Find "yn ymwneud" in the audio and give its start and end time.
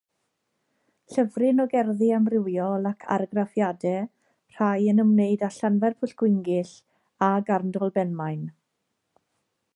4.95-5.45